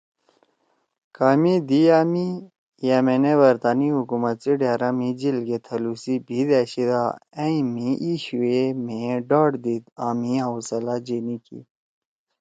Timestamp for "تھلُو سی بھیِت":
5.65-6.49